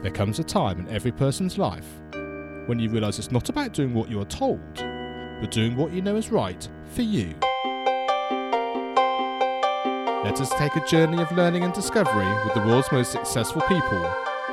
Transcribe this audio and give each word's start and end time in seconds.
There 0.00 0.12
comes 0.12 0.38
a 0.38 0.44
time 0.44 0.78
in 0.78 0.88
every 0.90 1.10
person's 1.10 1.58
life 1.58 1.86
when 2.66 2.78
you 2.78 2.88
realise 2.88 3.18
it's 3.18 3.32
not 3.32 3.48
about 3.48 3.72
doing 3.72 3.94
what 3.94 4.08
you 4.08 4.20
are 4.20 4.26
told, 4.26 4.60
but 4.76 5.50
doing 5.50 5.76
what 5.76 5.92
you 5.92 6.00
know 6.00 6.14
is 6.14 6.30
right 6.30 6.68
for 6.92 7.02
you. 7.02 7.34
Let 10.22 10.40
us 10.40 10.50
take 10.50 10.76
a 10.76 10.86
journey 10.86 11.20
of 11.20 11.32
learning 11.32 11.64
and 11.64 11.74
discovery 11.74 12.32
with 12.44 12.54
the 12.54 12.60
world's 12.60 12.92
most 12.92 13.10
successful 13.10 13.60
people 13.62 13.98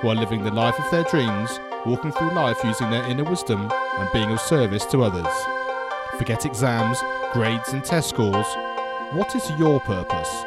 who 0.02 0.10
are 0.10 0.16
living 0.16 0.44
the 0.44 0.50
life 0.50 0.80
of 0.80 0.90
their 0.90 1.04
dreams, 1.04 1.60
walking 1.86 2.12
through 2.12 2.32
life 2.32 2.64
using 2.64 2.90
their 2.90 3.06
inner 3.06 3.24
wisdom 3.24 3.70
and 4.00 4.10
being 4.12 4.32
of 4.32 4.42
service 4.42 4.86
to 4.88 5.04
others. 5.04 5.32
Forget 6.18 6.48
exams, 6.48 7.04
grades, 7.34 7.72
and 7.72 7.86
test 7.86 8.10
scores. 8.10 8.48
What 9.12 9.36
is 9.36 9.48
your 9.60 9.80
purpose? 9.82 10.44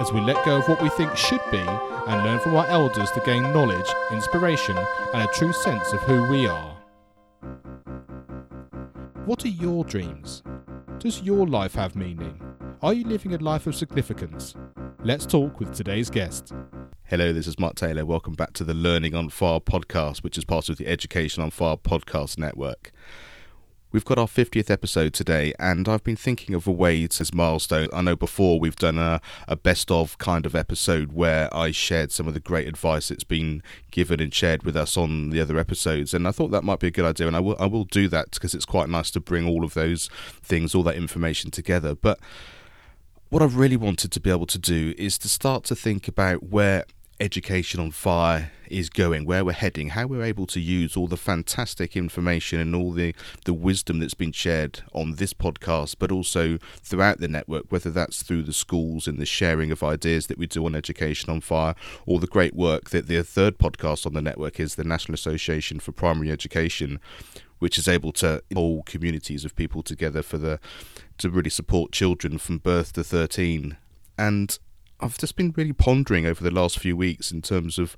As 0.00 0.12
we 0.12 0.20
let 0.20 0.44
go 0.44 0.56
of 0.56 0.68
what 0.68 0.82
we 0.82 0.88
think 0.88 1.16
should 1.16 1.42
be 1.52 1.64
and 2.06 2.24
learn 2.24 2.38
from 2.38 2.56
our 2.56 2.66
elders 2.66 3.10
to 3.12 3.20
gain 3.20 3.42
knowledge, 3.42 3.88
inspiration, 4.10 4.76
and 5.12 5.22
a 5.22 5.32
true 5.32 5.52
sense 5.52 5.92
of 5.92 6.00
who 6.00 6.22
we 6.24 6.46
are. 6.46 6.76
What 9.24 9.44
are 9.44 9.48
your 9.48 9.84
dreams? 9.84 10.42
Does 10.98 11.22
your 11.22 11.46
life 11.46 11.74
have 11.74 11.96
meaning? 11.96 12.40
Are 12.82 12.92
you 12.92 13.04
living 13.04 13.34
a 13.34 13.38
life 13.38 13.66
of 13.66 13.74
significance? 13.74 14.54
Let's 15.02 15.24
talk 15.24 15.60
with 15.60 15.74
today's 15.74 16.10
guest. 16.10 16.52
Hello, 17.04 17.32
this 17.32 17.46
is 17.46 17.58
Mark 17.58 17.74
Taylor. 17.74 18.04
Welcome 18.04 18.34
back 18.34 18.52
to 18.54 18.64
the 18.64 18.74
Learning 18.74 19.14
on 19.14 19.28
Fire 19.30 19.60
podcast, 19.60 20.22
which 20.22 20.36
is 20.36 20.44
part 20.44 20.68
of 20.68 20.76
the 20.76 20.86
Education 20.86 21.42
on 21.42 21.50
Fire 21.50 21.76
podcast 21.76 22.38
network. 22.38 22.92
We've 23.94 24.04
got 24.04 24.18
our 24.18 24.26
50th 24.26 24.70
episode 24.70 25.14
today, 25.14 25.54
and 25.60 25.88
I've 25.88 26.02
been 26.02 26.16
thinking 26.16 26.56
of 26.56 26.66
a 26.66 26.72
way 26.72 27.06
to 27.06 27.16
this 27.16 27.32
milestone. 27.32 27.86
I 27.92 28.02
know 28.02 28.16
before 28.16 28.58
we've 28.58 28.74
done 28.74 28.98
a, 28.98 29.20
a 29.46 29.54
best 29.54 29.88
of 29.88 30.18
kind 30.18 30.44
of 30.46 30.56
episode 30.56 31.12
where 31.12 31.48
I 31.54 31.70
shared 31.70 32.10
some 32.10 32.26
of 32.26 32.34
the 32.34 32.40
great 32.40 32.66
advice 32.66 33.10
that's 33.10 33.22
been 33.22 33.62
given 33.92 34.18
and 34.18 34.34
shared 34.34 34.64
with 34.64 34.76
us 34.76 34.96
on 34.96 35.30
the 35.30 35.40
other 35.40 35.60
episodes, 35.60 36.12
and 36.12 36.26
I 36.26 36.32
thought 36.32 36.50
that 36.50 36.64
might 36.64 36.80
be 36.80 36.88
a 36.88 36.90
good 36.90 37.04
idea, 37.04 37.28
and 37.28 37.36
I 37.36 37.38
will 37.38 37.54
I 37.60 37.66
will 37.66 37.84
do 37.84 38.08
that 38.08 38.32
because 38.32 38.52
it's 38.52 38.64
quite 38.64 38.88
nice 38.88 39.12
to 39.12 39.20
bring 39.20 39.46
all 39.46 39.62
of 39.62 39.74
those 39.74 40.08
things, 40.42 40.74
all 40.74 40.82
that 40.82 40.96
information 40.96 41.52
together. 41.52 41.94
But 41.94 42.18
what 43.28 43.42
I've 43.42 43.56
really 43.56 43.76
wanted 43.76 44.10
to 44.10 44.18
be 44.18 44.28
able 44.28 44.46
to 44.46 44.58
do 44.58 44.92
is 44.98 45.18
to 45.18 45.28
start 45.28 45.62
to 45.66 45.76
think 45.76 46.08
about 46.08 46.42
where 46.42 46.84
education 47.20 47.80
on 47.80 47.90
fire 47.90 48.50
is 48.68 48.88
going, 48.88 49.24
where 49.24 49.44
we're 49.44 49.52
heading, 49.52 49.90
how 49.90 50.06
we're 50.06 50.22
able 50.22 50.46
to 50.46 50.60
use 50.60 50.96
all 50.96 51.06
the 51.06 51.16
fantastic 51.16 51.96
information 51.96 52.58
and 52.58 52.74
all 52.74 52.90
the, 52.90 53.14
the 53.44 53.54
wisdom 53.54 54.00
that's 54.00 54.14
been 54.14 54.32
shared 54.32 54.80
on 54.92 55.14
this 55.14 55.32
podcast, 55.32 55.96
but 55.98 56.10
also 56.10 56.58
throughout 56.82 57.20
the 57.20 57.28
network, 57.28 57.70
whether 57.70 57.90
that's 57.90 58.22
through 58.22 58.42
the 58.42 58.52
schools 58.52 59.06
and 59.06 59.18
the 59.18 59.26
sharing 59.26 59.70
of 59.70 59.82
ideas 59.82 60.26
that 60.26 60.38
we 60.38 60.46
do 60.46 60.64
on 60.66 60.74
Education 60.74 61.30
on 61.30 61.40
Fire, 61.40 61.74
or 62.06 62.18
the 62.18 62.26
great 62.26 62.54
work 62.54 62.90
that 62.90 63.06
the 63.06 63.22
third 63.22 63.58
podcast 63.58 64.06
on 64.06 64.14
the 64.14 64.22
network 64.22 64.58
is 64.58 64.74
the 64.74 64.84
National 64.84 65.14
Association 65.14 65.78
for 65.78 65.92
Primary 65.92 66.30
Education, 66.30 67.00
which 67.58 67.78
is 67.78 67.86
able 67.86 68.12
to 68.12 68.42
hold 68.52 68.86
communities 68.86 69.44
of 69.44 69.54
people 69.54 69.82
together 69.82 70.22
for 70.22 70.38
the 70.38 70.58
to 71.16 71.30
really 71.30 71.50
support 71.50 71.92
children 71.92 72.38
from 72.38 72.58
birth 72.58 72.92
to 72.92 73.04
13 73.04 73.76
and 74.18 74.58
I've 75.00 75.18
just 75.18 75.36
been 75.36 75.52
really 75.56 75.72
pondering 75.72 76.26
over 76.26 76.42
the 76.42 76.50
last 76.50 76.78
few 76.78 76.96
weeks 76.96 77.30
in 77.32 77.42
terms 77.42 77.78
of 77.78 77.96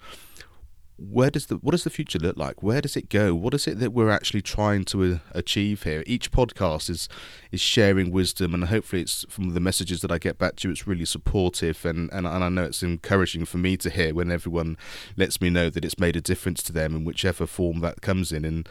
where 0.98 1.30
does 1.30 1.46
the 1.46 1.56
what 1.56 1.72
does 1.72 1.84
the 1.84 1.90
future 1.90 2.18
look 2.18 2.36
like? 2.36 2.62
Where 2.62 2.80
does 2.80 2.96
it 2.96 3.10
go? 3.10 3.34
What 3.34 3.52
is 3.52 3.66
it 3.66 3.78
that 3.80 3.92
we're 3.92 4.10
actually 4.10 4.40
trying 4.40 4.84
to 4.86 5.14
uh, 5.14 5.18
achieve 5.32 5.82
here? 5.82 6.02
Each 6.06 6.32
podcast 6.32 6.88
is 6.88 7.08
is 7.52 7.60
sharing 7.60 8.10
wisdom, 8.10 8.54
and 8.54 8.64
hopefully, 8.64 9.02
it's 9.02 9.26
from 9.28 9.50
the 9.50 9.60
messages 9.60 10.00
that 10.00 10.10
I 10.10 10.18
get 10.18 10.38
back 10.38 10.56
to 10.56 10.68
you. 10.68 10.72
It's 10.72 10.86
really 10.86 11.04
supportive, 11.04 11.84
and, 11.84 12.10
and 12.12 12.26
and 12.26 12.42
I 12.42 12.48
know 12.48 12.64
it's 12.64 12.82
encouraging 12.82 13.44
for 13.44 13.58
me 13.58 13.76
to 13.76 13.90
hear 13.90 14.14
when 14.14 14.30
everyone 14.30 14.78
lets 15.16 15.40
me 15.40 15.50
know 15.50 15.68
that 15.68 15.84
it's 15.84 15.98
made 15.98 16.16
a 16.16 16.22
difference 16.22 16.62
to 16.64 16.72
them 16.72 16.96
in 16.96 17.04
whichever 17.04 17.46
form 17.46 17.80
that 17.80 18.00
comes 18.00 18.32
in. 18.32 18.46
And 18.46 18.66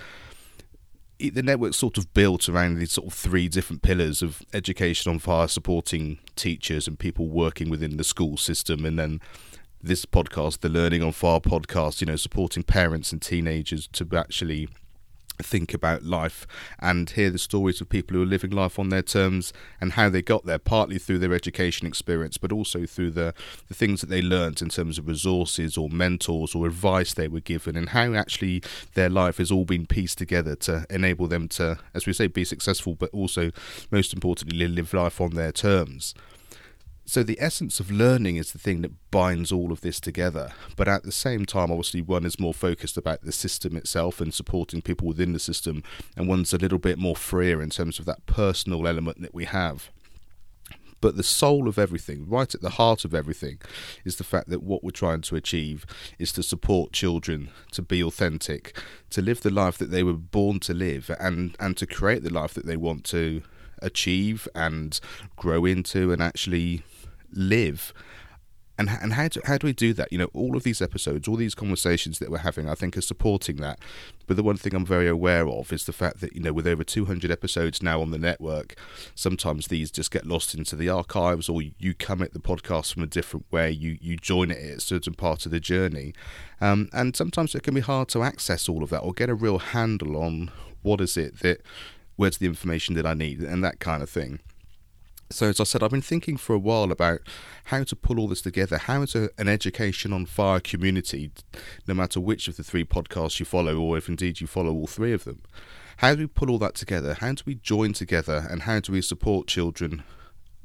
the 1.20 1.44
network's 1.44 1.78
sort 1.78 1.98
of 1.98 2.14
built 2.14 2.50
around 2.50 2.76
these 2.76 2.92
sort 2.92 3.08
of 3.08 3.14
three 3.14 3.48
different 3.48 3.82
pillars 3.82 4.22
of 4.22 4.42
education 4.54 5.12
on 5.12 5.20
fire, 5.20 5.48
supporting 5.48 6.20
teachers 6.36 6.88
and 6.88 7.00
people 7.00 7.28
working 7.28 7.70
within 7.70 7.98
the 7.98 8.04
school 8.04 8.38
system, 8.38 8.86
and 8.86 9.00
then 9.00 9.22
this 9.82 10.06
podcast, 10.06 10.60
the 10.60 10.70
Learning 10.70 11.04
on 11.04 11.12
Fire 11.12 11.40
podcast, 11.40 12.02
you 12.02 12.08
know, 12.08 12.16
supporting 12.16 12.64
parents 12.64 13.12
and 13.12 13.22
teenagers 13.22 13.88
to 13.94 14.08
actually 14.16 14.68
think 15.42 15.74
about 15.74 16.04
life 16.04 16.48
and 16.80 17.10
hear 17.10 17.30
the 17.30 17.38
stories 17.38 17.82
of 17.82 17.90
people 17.90 18.16
who 18.16 18.24
are 18.24 18.28
living 18.28 18.52
life 18.52 18.80
on 18.80 18.90
their 18.90 19.02
terms 19.02 19.54
and 19.82 19.94
how 19.94 20.10
they 20.10 20.22
got 20.22 20.46
there, 20.46 20.60
partly 20.60 20.98
through 20.98 21.20
their 21.20 21.34
education 21.34 21.88
experience, 21.88 22.38
but 22.38 22.52
also 22.52 22.86
through 22.86 23.12
the, 23.12 23.34
the 23.68 23.74
things 23.74 24.02
that 24.02 24.10
they 24.10 24.22
learnt 24.22 24.62
in 24.62 24.70
terms 24.70 24.98
of 24.98 25.08
resources 25.08 25.78
or 25.78 25.90
mentors 25.90 26.56
or 26.56 26.66
advice 26.66 27.14
they 27.14 27.28
were 27.28 27.40
given, 27.40 27.76
and 27.76 27.90
how 27.90 28.14
actually 28.14 28.62
their 28.94 29.10
life 29.10 29.38
has 29.38 29.52
all 29.52 29.66
been 29.66 29.86
pieced 29.86 30.18
together 30.18 30.56
to 30.56 30.86
enable 30.90 31.28
them 31.28 31.48
to, 31.48 31.78
as 31.94 32.06
we 32.06 32.14
say, 32.14 32.28
be 32.28 32.46
successful, 32.46 32.96
but 32.96 33.10
also, 33.12 33.52
most 33.92 34.14
importantly, 34.14 34.68
live 34.68 34.94
life 34.94 35.20
on 35.22 35.32
their 35.32 35.52
terms. 35.52 36.14
So 37.08 37.22
the 37.22 37.38
essence 37.40 37.80
of 37.80 37.92
learning 37.92 38.38
is 38.38 38.52
the 38.52 38.58
thing 38.58 38.82
that 38.82 39.12
binds 39.12 39.52
all 39.52 39.72
of 39.72 39.82
this 39.82 40.00
together. 40.00 40.52
But 40.76 40.88
at 40.88 41.04
the 41.04 41.12
same 41.12 41.46
time, 41.46 41.70
obviously, 41.70 42.02
one 42.02 42.26
is 42.26 42.40
more 42.40 42.54
focused 42.54 42.98
about 42.98 43.22
the 43.22 43.32
system 43.32 43.78
itself 43.78 44.20
and 44.20 44.34
supporting 44.34 44.82
people 44.82 45.08
within 45.08 45.32
the 45.32 45.40
system, 45.40 45.84
and 46.18 46.28
one's 46.28 46.52
a 46.52 46.58
little 46.58 46.80
bit 46.80 46.98
more 46.98 47.16
freer 47.16 47.62
in 47.62 47.70
terms 47.70 48.00
of 48.00 48.06
that 48.06 48.26
personal 48.26 48.88
element 48.88 49.22
that 49.22 49.36
we 49.36 49.46
have. 49.46 49.92
But 51.00 51.16
the 51.16 51.24
soul 51.24 51.68
of 51.68 51.78
everything, 51.78 52.28
right 52.28 52.54
at 52.56 52.62
the 52.62 52.72
heart 52.72 53.06
of 53.06 53.14
everything, 53.14 53.60
is 54.04 54.16
the 54.16 54.24
fact 54.24 54.50
that 54.50 54.64
what 54.64 54.84
we're 54.84 54.90
trying 54.90 55.22
to 55.22 55.36
achieve 55.36 55.86
is 56.18 56.32
to 56.32 56.42
support 56.42 56.92
children 56.92 57.52
to 57.74 57.84
be 57.84 58.02
authentic, 58.02 58.76
to 59.12 59.22
live 59.22 59.42
the 59.42 59.52
life 59.52 59.78
that 59.78 59.92
they 59.92 60.02
were 60.02 60.14
born 60.14 60.60
to 60.62 60.74
live, 60.74 61.12
and, 61.20 61.56
and 61.60 61.78
to 61.78 61.86
create 61.86 62.24
the 62.24 62.34
life 62.34 62.56
that 62.56 62.66
they 62.66 62.78
want 62.78 63.04
to 63.06 63.44
achieve 63.84 64.48
and 64.56 65.00
grow 65.36 65.66
into 65.66 66.12
and 66.12 66.24
actually 66.24 66.82
live 67.36 67.94
and 68.78 68.90
and 68.90 69.14
how 69.14 69.28
do 69.28 69.40
how 69.46 69.58
do 69.58 69.68
we 69.68 69.74
do 69.74 69.94
that? 69.94 70.12
You 70.12 70.18
know, 70.18 70.30
all 70.34 70.58
of 70.58 70.64
these 70.64 70.82
episodes, 70.82 71.28
all 71.28 71.36
these 71.36 71.56
conversations 71.56 72.20
that 72.20 72.30
we're 72.30 72.40
having, 72.40 72.70
I 72.70 72.76
think, 72.76 72.98
are 72.98 73.02
supporting 73.02 73.58
that. 73.58 73.80
But 74.28 74.38
the 74.38 74.44
one 74.44 74.58
thing 74.58 74.74
I'm 74.74 74.86
very 74.86 75.08
aware 75.08 75.48
of 75.48 75.72
is 75.72 75.86
the 75.86 75.94
fact 75.94 76.20
that 76.22 76.36
you 76.36 76.42
know, 76.42 76.52
with 76.52 76.68
over 76.68 76.84
200 76.84 77.32
episodes 77.32 77.82
now 77.82 78.02
on 78.02 78.12
the 78.12 78.18
network, 78.18 78.76
sometimes 79.14 79.68
these 79.68 79.92
just 79.92 80.12
get 80.12 80.26
lost 80.26 80.54
into 80.54 80.76
the 80.76 80.90
archives, 80.90 81.48
or 81.48 81.62
you 81.62 81.94
come 81.94 82.22
at 82.22 82.34
the 82.34 82.40
podcast 82.40 82.94
from 82.94 83.04
a 83.04 83.08
different 83.08 83.46
way. 83.52 83.72
You 83.72 83.98
you 84.02 84.18
join 84.18 84.52
it 84.52 84.58
at 84.58 84.78
a 84.78 84.82
certain 84.82 85.14
part 85.14 85.46
of 85.46 85.52
the 85.52 85.60
journey, 85.60 86.14
um, 86.60 86.90
and 86.92 87.16
sometimes 87.16 87.56
it 87.56 87.64
can 87.64 87.76
be 87.76 87.82
hard 87.82 88.10
to 88.10 88.24
access 88.24 88.68
all 88.68 88.84
of 88.84 88.90
that 88.90 89.00
or 89.00 89.14
get 89.14 89.30
a 89.30 89.36
real 89.36 89.60
handle 89.60 90.18
on 90.18 90.52
what 90.82 91.00
is 91.02 91.18
it 91.18 91.40
that 91.40 91.62
where's 92.18 92.38
the 92.38 92.46
information 92.46 92.96
that 92.96 93.06
I 93.06 93.14
need 93.14 93.40
and 93.40 93.64
that 93.64 93.80
kind 93.80 94.04
of 94.04 94.10
thing. 94.10 94.40
So, 95.32 95.50
as 95.50 95.60
I 95.60 95.64
said, 95.64 95.82
I've 95.82 95.92
been 95.92 96.02
thinking 96.02 96.38
for 96.38 96.54
a 96.54 96.60
while 96.60 96.92
about 96.92 97.22
how 97.66 97.84
to 97.84 97.96
pull 97.96 98.20
all 98.20 98.28
this 98.28 98.42
together, 98.42 98.78
how 98.78 99.02
a, 99.02 99.30
an 99.40 99.48
education 99.48 100.14
on 100.14 100.28
fire 100.28 100.60
community, 100.60 101.32
no 101.88 101.96
matter 101.96 102.20
which 102.20 102.48
of 102.48 102.58
the 102.58 102.64
three 102.64 102.86
podcasts 102.86 103.40
you 103.40 103.46
follow, 103.46 103.80
or 103.80 103.98
if 103.98 104.08
indeed 104.08 104.40
you 104.40 104.46
follow 104.46 104.72
all 104.72 104.86
three 104.86 105.14
of 105.14 105.24
them. 105.24 105.42
How 105.98 106.14
do 106.14 106.22
we 106.22 106.28
pull 106.28 106.52
all 106.52 106.60
that 106.60 106.76
together? 106.76 107.16
How 107.16 107.34
do 107.34 107.42
we 107.46 107.56
join 107.56 107.94
together? 107.94 108.46
And 108.50 108.64
how 108.64 108.80
do 108.80 108.92
we 108.92 109.02
support 109.02 109.48
children 109.48 110.04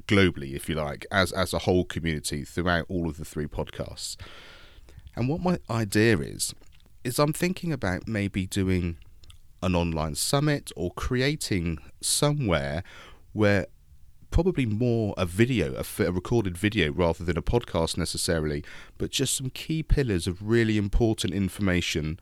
globally, 0.07 0.53
if 0.53 0.69
you 0.69 0.75
like, 0.75 1.07
as, 1.09 1.31
as 1.31 1.53
a 1.53 1.59
whole 1.59 1.85
community 1.85 2.43
throughout 2.43 2.85
all 2.87 3.09
of 3.09 3.17
the 3.17 3.25
three 3.25 3.47
podcasts? 3.47 4.15
And 5.15 5.27
what 5.27 5.41
my 5.41 5.57
idea 5.69 6.19
is, 6.19 6.53
is 7.03 7.17
I'm 7.17 7.33
thinking 7.33 7.73
about 7.73 8.07
maybe 8.07 8.45
doing 8.45 8.97
an 9.63 9.75
online 9.75 10.15
summit 10.15 10.71
or 10.75 10.91
creating 10.91 11.79
somewhere 11.99 12.83
where 13.33 13.65
probably 14.31 14.65
more 14.65 15.13
a 15.17 15.25
video, 15.25 15.75
a, 15.75 16.03
a, 16.03 16.11
recorded 16.11 16.57
video 16.57 16.91
rather 16.91 17.23
than 17.23 17.37
a 17.37 17.41
podcast 17.41 17.97
necessarily, 17.97 18.63
but 18.97 19.11
just 19.11 19.35
some 19.35 19.49
key 19.49 19.83
pillars 19.83 20.25
of 20.25 20.41
really 20.41 20.77
important 20.77 21.33
information 21.33 22.19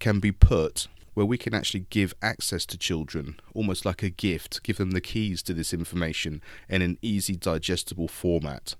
can 0.00 0.18
be 0.18 0.32
put 0.32 0.88
where 1.14 1.26
we 1.26 1.36
can 1.36 1.54
actually 1.54 1.86
give 1.90 2.14
access 2.22 2.64
to 2.64 2.78
children, 2.78 3.38
almost 3.54 3.84
like 3.84 4.02
a 4.02 4.10
gift, 4.10 4.62
give 4.62 4.78
them 4.78 4.92
the 4.92 5.00
keys 5.00 5.42
to 5.42 5.52
this 5.52 5.74
information 5.74 6.40
in 6.68 6.82
an 6.82 6.96
easy, 7.02 7.36
digestible 7.36 8.08
format. 8.08 8.74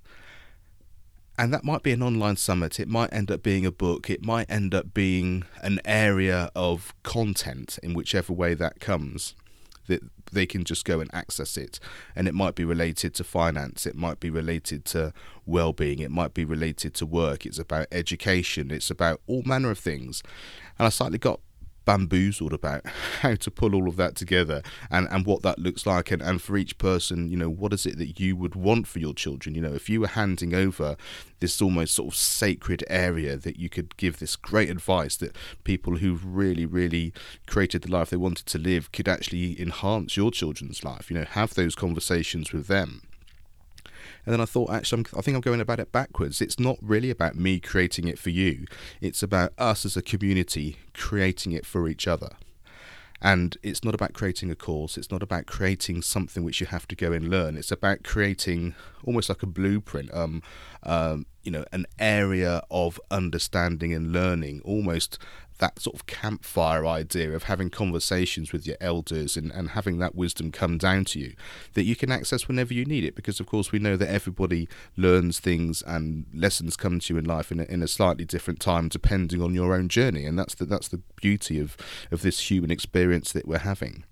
And 1.37 1.53
that 1.53 1.65
might 1.65 1.83
be 1.83 1.93
an 1.93 2.03
online 2.03 2.37
summit, 2.37 2.79
it 2.79 2.89
might 2.89 3.13
end 3.13 3.31
up 3.31 3.43
being 3.43 3.67
a 3.67 3.73
book, 3.73 4.11
it 4.11 4.25
might 4.25 4.51
end 4.51 4.75
up 4.75 4.95
being 4.95 5.45
an 5.63 5.81
area 5.85 6.51
of 6.55 6.95
content 7.03 7.79
in 7.83 7.95
whichever 7.95 8.33
way 8.33 8.55
that 8.55 8.81
comes 8.81 9.35
that 9.91 10.01
they 10.33 10.47
can 10.47 10.65
just 10.65 10.85
go 10.85 11.01
and 11.01 11.13
access 11.15 11.57
it. 11.57 11.79
And 12.17 12.27
it 12.27 12.35
might 12.35 12.55
be 12.55 12.65
related 12.65 13.15
to 13.15 13.25
finance, 13.25 13.87
it 13.87 13.95
might 13.95 14.21
be 14.21 14.31
related 14.31 14.85
to 14.87 15.13
well 15.45 15.73
being, 15.73 15.99
it 15.99 16.11
might 16.11 16.33
be 16.33 16.45
related 16.45 16.95
to 16.95 17.07
work, 17.07 17.45
it's 17.45 17.59
about 17.59 17.87
education, 17.93 18.71
it's 18.71 18.91
about 18.91 19.21
all 19.27 19.43
manner 19.45 19.71
of 19.71 19.79
things. 19.79 20.23
And 20.79 20.87
I 20.87 20.89
slightly 20.89 21.19
got 21.19 21.41
bamboozled 21.85 22.53
about 22.53 22.87
how 23.21 23.35
to 23.35 23.51
pull 23.51 23.75
all 23.75 23.89
of 23.89 23.97
that 23.97 24.15
together 24.15 24.63
and, 24.91 25.09
and 25.11 25.27
what 25.27 25.43
that 25.43 25.59
looks 25.59 25.87
like. 25.87 26.11
And, 26.11 26.23
and 26.23 26.41
for 26.41 26.57
each 26.57 26.79
person 26.79 27.29
you 27.29 27.37
know 27.37 27.51
what 27.51 27.73
is 27.73 27.87
it 27.87 27.99
that 27.99 28.19
you 28.21 28.37
would 28.37 28.55
want 28.55 28.87
for 28.87 28.99
your 28.99 29.15
children? 29.15 29.55
You 29.55 29.63
know 29.63 29.75
if 29.75 29.89
you 29.89 30.01
were 30.01 30.09
handing 30.09 30.55
over 30.55 30.97
this 31.41 31.61
almost 31.61 31.95
sort 31.95 32.09
of 32.09 32.17
sacred 32.17 32.85
area 32.89 33.37
that 33.37 33.59
you 33.59 33.69
could 33.69 33.97
give 33.97 34.19
this 34.19 34.37
great 34.37 34.71
advice 34.71 35.17
that 35.17 35.35
people 35.65 35.97
who've 35.97 36.25
really 36.25 36.67
really 36.67 37.13
created 37.47 37.83
the 37.83 37.91
life 37.91 38.11
they 38.11 38.17
wanted 38.17 38.47
to 38.47 38.59
live 38.59 38.93
could 38.93 39.09
actually 39.09 39.61
enhance 39.61 40.17
your 40.17 40.31
children's 40.31 40.85
life 40.85 41.11
you 41.11 41.19
know 41.19 41.25
have 41.25 41.55
those 41.55 41.75
conversations 41.75 42.53
with 42.53 42.67
them 42.67 43.03
and 44.25 44.33
then 44.33 44.41
I 44.41 44.45
thought, 44.45 44.71
actually, 44.71 45.05
I'm, 45.13 45.19
I 45.19 45.23
think 45.23 45.35
I'm 45.35 45.41
going 45.41 45.61
about 45.61 45.81
it 45.81 45.93
backwards. 45.93 46.41
It's 46.41 46.59
not 46.59 46.77
really 46.81 47.11
about 47.11 47.37
me 47.37 47.61
creating 47.61 48.09
it 48.09 48.19
for 48.19 48.31
you, 48.31 48.67
it's 49.01 49.23
about 49.23 49.53
us 49.59 49.85
as 49.85 49.97
a 49.97 50.03
community 50.03 50.77
creating 50.95 51.53
it 51.53 51.67
for 51.67 51.89
each 51.89 52.07
other. 52.07 52.31
And 53.23 53.59
it's 53.63 53.85
not 53.85 53.95
about 53.95 54.15
creating 54.15 54.51
a 54.51 54.55
course, 54.55 54.97
it's 54.97 55.11
not 55.11 55.23
about 55.23 55.45
creating 55.47 56.01
something 56.03 56.43
which 56.43 56.61
you 56.61 56.67
have 56.67 56.89
to 56.89 56.97
go 56.97 57.13
and 57.13 57.29
learn. 57.29 57.57
It's 57.57 57.71
about 57.71 58.03
creating 58.03 58.75
almost 59.05 59.29
like 59.29 59.43
a 59.43 59.47
blueprint, 59.47 60.13
um, 60.15 60.43
um, 60.85 61.27
you 61.43 61.51
know, 61.51 61.65
an 61.71 61.87
area 61.99 62.63
of 62.71 62.99
understanding 63.11 63.93
and 63.93 64.13
learning, 64.13 64.63
almost 64.65 65.19
that 65.61 65.79
sort 65.79 65.95
of 65.95 66.07
campfire 66.07 66.87
idea 66.87 67.33
of 67.33 67.45
having 67.45 67.71
conversations 67.71 68.53
with 68.53 68.67
your 68.67 68.77
elders 68.81 69.37
and, 69.37 69.53
and 69.53 69.71
having 69.71 69.99
that 69.99 70.15
wisdom 70.15 70.51
come 70.51 70.79
down 70.79 71.05
to 71.05 71.19
you 71.19 71.35
that 71.75 71.85
you 71.85 71.95
can 71.95 72.11
access 72.11 72.49
whenever 72.49 72.75
you 72.75 72.85
need 72.85 73.05
it. 73.05 73.15
Because 73.15 73.41
of 73.41 73.47
course 73.47 73.71
we 73.71 73.79
know 73.79 73.97
that 73.97 74.09
everybody 74.09 74.69
learns 74.97 75.39
things 75.39 75.83
and 75.87 76.27
lessons 76.35 76.77
come 76.77 76.99
to 76.99 77.15
you 77.15 77.19
in 77.19 77.25
life 77.25 77.53
in 77.53 77.61
a, 77.61 77.65
in 77.65 77.83
a 77.83 77.89
slightly 77.89 78.25
different 78.25 78.59
time 78.59 78.89
depending 78.89 79.41
on 79.41 79.55
your 79.55 79.75
own 79.75 79.89
journey. 79.89 80.25
And 80.25 80.39
that's 80.39 80.55
the 80.55 80.65
that's 80.65 80.89
the 80.89 81.03
beauty 81.17 81.61
of 81.61 81.77
of 82.11 82.23
this 82.23 82.51
human 82.51 82.71
experience 82.71 83.33
that 83.33 83.47
we're 83.47 83.59
having 83.59 84.05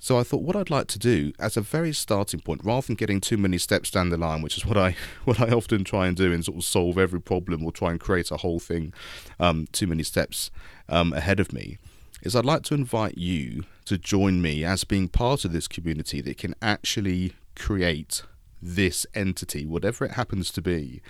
so 0.00 0.18
I 0.18 0.22
thought 0.22 0.42
what 0.42 0.54
I'd 0.54 0.70
like 0.70 0.86
to 0.88 0.98
do 0.98 1.32
as 1.38 1.56
a 1.56 1.60
very 1.60 1.92
starting 1.92 2.40
point, 2.40 2.64
rather 2.64 2.86
than 2.86 2.96
getting 2.96 3.20
too 3.20 3.36
many 3.36 3.58
steps 3.58 3.90
down 3.90 4.10
the 4.10 4.16
line, 4.16 4.42
which 4.42 4.56
is 4.56 4.64
what 4.64 4.76
I 4.76 4.96
what 5.24 5.40
I 5.40 5.50
often 5.50 5.84
try 5.84 6.06
and 6.06 6.16
do 6.16 6.32
and 6.32 6.44
sort 6.44 6.58
of 6.58 6.64
solve 6.64 6.98
every 6.98 7.20
problem 7.20 7.64
or 7.64 7.72
try 7.72 7.90
and 7.90 8.00
create 8.00 8.30
a 8.30 8.38
whole 8.38 8.60
thing 8.60 8.92
um, 9.40 9.66
too 9.72 9.86
many 9.86 10.02
steps 10.02 10.50
um, 10.88 11.12
ahead 11.12 11.40
of 11.40 11.52
me, 11.52 11.78
is 12.22 12.36
I'd 12.36 12.44
like 12.44 12.62
to 12.64 12.74
invite 12.74 13.18
you 13.18 13.64
to 13.86 13.98
join 13.98 14.40
me 14.40 14.64
as 14.64 14.84
being 14.84 15.08
part 15.08 15.44
of 15.44 15.52
this 15.52 15.66
community 15.66 16.20
that 16.20 16.38
can 16.38 16.54
actually 16.62 17.32
create 17.56 18.22
this 18.62 19.06
entity, 19.14 19.66
whatever 19.66 20.04
it 20.04 20.12
happens 20.12 20.50
to 20.52 20.62
be, 20.62 21.00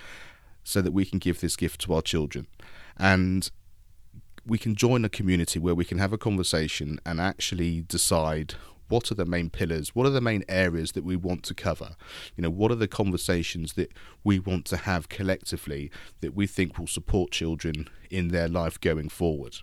so 0.65 0.81
that 0.81 0.93
we 0.93 1.05
can 1.05 1.19
give 1.19 1.41
this 1.41 1.57
gift 1.57 1.81
to 1.83 1.95
our 1.95 2.03
children. 2.03 2.47
And 2.97 3.51
we 4.47 4.59
can 4.59 4.75
join 4.75 5.05
a 5.05 5.09
community 5.09 5.59
where 5.59 5.75
we 5.75 5.85
can 5.85 5.99
have 5.99 6.13
a 6.13 6.19
conversation 6.19 6.99
and 7.05 7.21
actually 7.21 7.83
decide 7.83 8.55
what 8.89 9.11
are 9.11 9.15
the 9.15 9.25
main 9.25 9.51
pillars 9.51 9.95
what 9.95 10.07
are 10.07 10.11
the 10.11 10.21
main 10.21 10.45
areas 10.49 10.93
that 10.93 11.05
we 11.05 11.17
want 11.17 11.43
to 11.43 11.55
cover 11.55 11.97
you 12.37 12.43
know 12.43 12.51
what 12.51 12.71
are 12.71 12.77
the 12.77 12.89
conversations 12.89 13.75
that 13.75 13.93
we 14.25 14.39
want 14.39 14.65
to 14.65 14.77
have 14.77 15.09
collectively 15.09 15.91
that 16.21 16.35
we 16.35 16.47
think 16.47 16.79
will 16.79 16.87
support 16.87 17.31
children 17.31 17.89
in 18.11 18.29
their 18.29 18.49
life 18.49 18.81
going 18.81 19.09
forward 19.09 19.57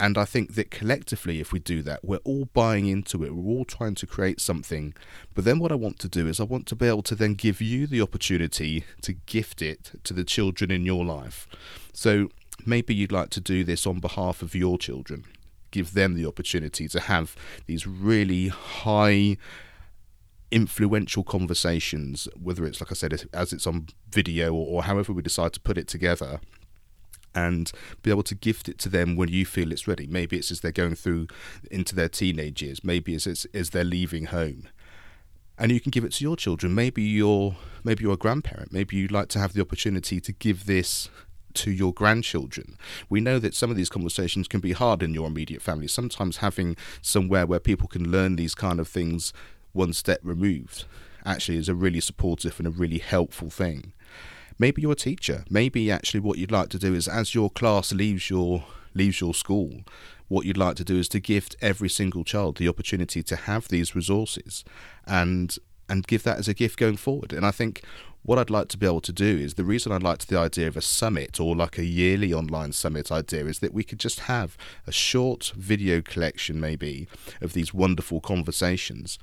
and 0.00 0.16
I 0.16 0.24
think 0.24 0.54
that 0.54 0.70
collectively, 0.70 1.40
if 1.40 1.52
we 1.52 1.58
do 1.58 1.82
that, 1.82 2.02
we're 2.02 2.24
all 2.24 2.46
buying 2.54 2.86
into 2.86 3.22
it. 3.22 3.34
We're 3.34 3.58
all 3.58 3.66
trying 3.66 3.94
to 3.96 4.06
create 4.06 4.40
something. 4.40 4.94
But 5.34 5.44
then 5.44 5.58
what 5.58 5.70
I 5.70 5.74
want 5.74 5.98
to 5.98 6.08
do 6.08 6.26
is 6.26 6.40
I 6.40 6.44
want 6.44 6.66
to 6.68 6.74
be 6.74 6.86
able 6.86 7.02
to 7.02 7.14
then 7.14 7.34
give 7.34 7.60
you 7.60 7.86
the 7.86 8.00
opportunity 8.00 8.84
to 9.02 9.12
gift 9.12 9.60
it 9.60 9.92
to 10.04 10.14
the 10.14 10.24
children 10.24 10.70
in 10.70 10.86
your 10.86 11.04
life. 11.04 11.46
So 11.92 12.30
maybe 12.64 12.94
you'd 12.94 13.12
like 13.12 13.28
to 13.30 13.42
do 13.42 13.62
this 13.62 13.86
on 13.86 14.00
behalf 14.00 14.40
of 14.40 14.54
your 14.54 14.78
children 14.78 15.26
give 15.70 15.94
them 15.94 16.14
the 16.14 16.26
opportunity 16.26 16.88
to 16.88 17.00
have 17.00 17.36
these 17.66 17.86
really 17.86 18.48
high 18.48 19.36
influential 20.50 21.22
conversations, 21.22 22.28
whether 22.40 22.64
it's 22.64 22.80
like 22.80 22.90
I 22.90 22.94
said, 22.94 23.28
as 23.32 23.52
it's 23.52 23.66
on 23.66 23.88
video 24.10 24.52
or, 24.52 24.82
however 24.84 25.12
we 25.12 25.22
decide 25.22 25.52
to 25.54 25.60
put 25.60 25.78
it 25.78 25.86
together, 25.86 26.40
and 27.34 27.70
be 28.02 28.10
able 28.10 28.24
to 28.24 28.34
gift 28.34 28.68
it 28.68 28.78
to 28.78 28.88
them 28.88 29.14
when 29.14 29.28
you 29.28 29.46
feel 29.46 29.70
it's 29.70 29.86
ready. 29.86 30.06
Maybe 30.06 30.36
it's 30.36 30.50
as 30.50 30.60
they're 30.60 30.72
going 30.72 30.96
through 30.96 31.28
into 31.70 31.94
their 31.94 32.08
teenage 32.08 32.60
years. 32.60 32.82
Maybe 32.82 33.14
it's 33.14 33.26
as, 33.26 33.46
as 33.54 33.70
they're 33.70 33.84
leaving 33.84 34.26
home. 34.26 34.68
And 35.56 35.70
you 35.70 35.78
can 35.78 35.90
give 35.90 36.04
it 36.04 36.12
to 36.12 36.24
your 36.24 36.36
children. 36.36 36.74
Maybe 36.74 37.02
you're 37.02 37.54
maybe 37.84 38.02
you're 38.02 38.14
a 38.14 38.16
grandparent. 38.16 38.72
Maybe 38.72 38.96
you'd 38.96 39.12
like 39.12 39.28
to 39.28 39.38
have 39.38 39.52
the 39.52 39.60
opportunity 39.60 40.18
to 40.20 40.32
give 40.32 40.64
this 40.66 41.08
to 41.54 41.70
your 41.70 41.92
grandchildren. 41.92 42.76
We 43.08 43.20
know 43.20 43.38
that 43.38 43.54
some 43.54 43.70
of 43.70 43.76
these 43.76 43.88
conversations 43.88 44.48
can 44.48 44.60
be 44.60 44.72
hard 44.72 45.02
in 45.02 45.14
your 45.14 45.26
immediate 45.26 45.62
family. 45.62 45.88
Sometimes 45.88 46.38
having 46.38 46.76
somewhere 47.02 47.46
where 47.46 47.60
people 47.60 47.88
can 47.88 48.10
learn 48.10 48.36
these 48.36 48.54
kind 48.54 48.80
of 48.80 48.88
things 48.88 49.32
one 49.72 49.92
step 49.92 50.20
removed 50.22 50.84
actually 51.24 51.58
is 51.58 51.68
a 51.68 51.74
really 51.74 52.00
supportive 52.00 52.58
and 52.58 52.66
a 52.66 52.70
really 52.70 52.98
helpful 52.98 53.50
thing. 53.50 53.92
Maybe 54.58 54.82
you're 54.82 54.92
a 54.92 54.96
teacher. 54.96 55.44
Maybe 55.48 55.90
actually 55.90 56.20
what 56.20 56.38
you'd 56.38 56.52
like 56.52 56.68
to 56.70 56.78
do 56.78 56.94
is 56.94 57.08
as 57.08 57.34
your 57.34 57.50
class 57.50 57.92
leaves 57.92 58.30
your 58.30 58.64
leaves 58.94 59.20
your 59.20 59.34
school, 59.34 59.82
what 60.28 60.44
you'd 60.44 60.56
like 60.56 60.76
to 60.76 60.84
do 60.84 60.98
is 60.98 61.08
to 61.08 61.20
gift 61.20 61.56
every 61.60 61.88
single 61.88 62.24
child 62.24 62.56
the 62.56 62.68
opportunity 62.68 63.22
to 63.22 63.36
have 63.36 63.68
these 63.68 63.94
resources 63.94 64.64
and 65.06 65.58
and 65.90 66.06
give 66.06 66.22
that 66.22 66.38
as 66.38 66.48
a 66.48 66.54
gift 66.54 66.78
going 66.78 66.96
forward. 66.96 67.32
And 67.32 67.44
I 67.44 67.50
think 67.50 67.82
what 68.22 68.38
I'd 68.38 68.50
like 68.50 68.68
to 68.68 68.78
be 68.78 68.86
able 68.86 69.00
to 69.02 69.12
do 69.12 69.38
is 69.38 69.54
the 69.54 69.64
reason 69.64 69.92
I 69.92 69.96
liked 69.96 70.28
the 70.28 70.38
idea 70.38 70.68
of 70.68 70.76
a 70.76 70.82
summit 70.82 71.40
or 71.40 71.56
like 71.56 71.78
a 71.78 71.84
yearly 71.84 72.32
online 72.32 72.72
summit 72.72 73.10
idea 73.10 73.46
is 73.46 73.58
that 73.60 73.74
we 73.74 73.82
could 73.82 73.98
just 73.98 74.20
have 74.20 74.56
a 74.86 74.92
short 74.92 75.52
video 75.56 76.00
collection, 76.02 76.60
maybe, 76.60 77.08
of 77.40 77.54
these 77.54 77.74
wonderful 77.74 78.20
conversations. 78.20 79.18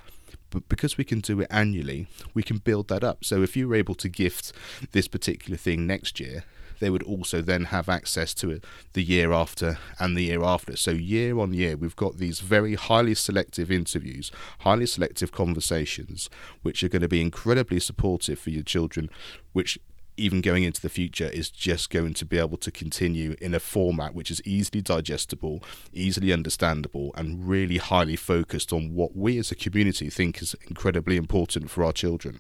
But 0.49 0.67
because 0.67 0.97
we 0.97 1.03
can 1.03 1.19
do 1.19 1.41
it 1.41 1.47
annually, 1.49 2.07
we 2.33 2.43
can 2.43 2.57
build 2.57 2.87
that 2.87 3.03
up. 3.03 3.23
So 3.23 3.43
if 3.43 3.55
you 3.55 3.67
were 3.67 3.75
able 3.75 3.95
to 3.95 4.09
gift 4.09 4.51
this 4.91 5.07
particular 5.07 5.57
thing 5.57 5.85
next 5.85 6.19
year, 6.19 6.43
they 6.79 6.89
would 6.89 7.03
also 7.03 7.41
then 7.41 7.65
have 7.65 7.89
access 7.89 8.33
to 8.35 8.51
it 8.51 8.63
the 8.93 9.03
year 9.03 9.31
after 9.31 9.77
and 9.99 10.15
the 10.15 10.23
year 10.23 10.43
after. 10.43 10.75
So, 10.75 10.91
year 10.91 11.39
on 11.39 11.53
year, 11.53 11.75
we've 11.77 11.95
got 11.95 12.17
these 12.17 12.39
very 12.39 12.75
highly 12.75 13.15
selective 13.15 13.71
interviews, 13.71 14.31
highly 14.59 14.85
selective 14.85 15.31
conversations, 15.31 16.29
which 16.61 16.83
are 16.83 16.89
going 16.89 17.01
to 17.01 17.07
be 17.07 17.21
incredibly 17.21 17.79
supportive 17.79 18.39
for 18.39 18.49
your 18.49 18.63
children, 18.63 19.09
which 19.53 19.79
even 20.17 20.41
going 20.41 20.63
into 20.63 20.81
the 20.81 20.89
future 20.89 21.27
is 21.27 21.49
just 21.49 21.89
going 21.89 22.13
to 22.15 22.25
be 22.25 22.39
able 22.39 22.57
to 22.57 22.71
continue 22.71 23.35
in 23.39 23.53
a 23.53 23.59
format 23.59 24.15
which 24.15 24.31
is 24.31 24.41
easily 24.45 24.81
digestible, 24.81 25.63
easily 25.93 26.33
understandable, 26.33 27.11
and 27.15 27.47
really 27.47 27.77
highly 27.77 28.15
focused 28.15 28.73
on 28.73 28.93
what 28.93 29.15
we 29.15 29.37
as 29.37 29.51
a 29.51 29.55
community 29.55 30.09
think 30.09 30.41
is 30.41 30.55
incredibly 30.67 31.15
important 31.15 31.69
for 31.69 31.83
our 31.83 31.93
children. 31.93 32.39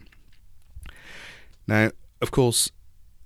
Now, 1.67 1.91
of 2.19 2.31
course, 2.31 2.71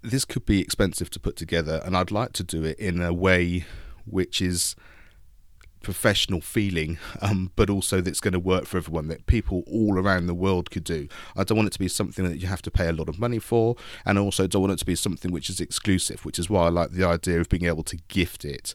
this 0.02 0.26
could 0.26 0.46
be 0.46 0.62
expensive 0.62 1.10
to 1.12 1.20
put 1.20 1.36
together, 1.36 1.82
and 1.86 1.96
I'd 1.96 2.12
like 2.12 2.34
to 2.34 2.44
do 2.44 2.64
it 2.64 2.80
in 2.80 3.02
a 3.02 3.14
way 3.14 3.66
which 4.06 4.42
is 4.42 4.76
professional 5.82 6.42
feeling, 6.42 6.98
um, 7.22 7.52
but 7.56 7.70
also 7.70 8.02
that's 8.02 8.20
going 8.20 8.34
to 8.34 8.40
work 8.40 8.66
for 8.66 8.78
everyone, 8.78 9.08
that 9.08 9.26
people 9.26 9.64
all 9.68 9.98
around 9.98 10.28
the 10.28 10.34
world 10.34 10.72
could 10.72 10.84
do. 10.84 11.08
I 11.36 11.44
don't 11.44 11.58
want 11.58 11.68
it 11.68 11.74
to 11.74 11.80
be 11.80 11.88
something 11.88 12.28
that 12.28 12.38
you 12.38 12.48
have 12.48 12.62
to 12.64 12.72
pay 12.72 12.88
a 12.88 12.94
lot 12.94 13.10
of 13.10 13.20
money 13.20 13.40
for, 13.40 13.76
and 14.06 14.18
I 14.18 14.22
also 14.22 14.48
don't 14.48 14.62
want 14.62 14.74
it 14.74 14.80
to 14.80 14.86
be 14.86 14.96
something 14.96 15.32
which 15.32 15.50
is 15.50 15.60
exclusive, 15.60 16.26
which 16.26 16.40
is 16.40 16.50
why 16.50 16.66
I 16.66 16.70
like 16.70 16.92
the 16.92 17.04
idea 17.04 17.40
of 17.40 17.50
being 17.50 17.66
able 17.66 17.84
to 17.84 17.98
gift 18.08 18.46
it. 18.46 18.74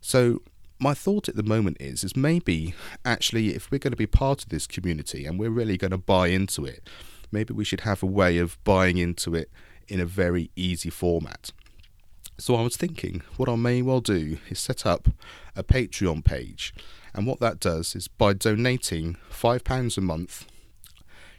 So, 0.00 0.42
my 0.78 0.94
thought 0.94 1.28
at 1.28 1.36
the 1.36 1.44
moment 1.44 1.76
is 1.78 2.02
is 2.02 2.16
maybe 2.16 2.74
actually 3.04 3.54
if 3.54 3.70
we're 3.70 3.78
going 3.78 3.92
to 3.92 3.96
be 3.96 4.06
part 4.06 4.42
of 4.42 4.48
this 4.48 4.66
community 4.66 5.26
and 5.26 5.38
we're 5.38 5.48
really 5.48 5.76
going 5.76 5.92
to 5.92 5.98
buy 5.98 6.26
into 6.26 6.64
it, 6.64 6.88
maybe 7.30 7.54
we 7.54 7.64
should 7.64 7.82
have 7.82 8.02
a 8.02 8.06
way 8.06 8.38
of 8.38 8.62
buying 8.64 8.98
into 8.98 9.34
it 9.34 9.48
in 9.92 10.00
a 10.00 10.06
very 10.06 10.50
easy 10.56 10.88
format. 10.88 11.52
So 12.38 12.54
I 12.54 12.62
was 12.62 12.78
thinking, 12.78 13.22
what 13.36 13.48
I 13.48 13.56
may 13.56 13.82
well 13.82 14.00
do 14.00 14.38
is 14.48 14.58
set 14.58 14.86
up 14.86 15.08
a 15.54 15.62
Patreon 15.62 16.24
page. 16.24 16.74
And 17.14 17.26
what 17.26 17.40
that 17.40 17.60
does 17.60 17.94
is 17.94 18.08
by 18.08 18.32
donating 18.32 19.18
£5 19.30 19.98
a 19.98 20.00
month, 20.00 20.46